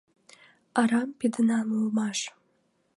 [0.81, 2.19] Арам пидынам улмаш.